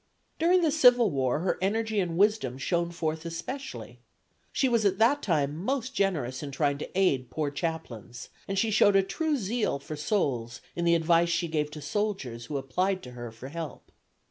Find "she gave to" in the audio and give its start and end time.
11.29-11.83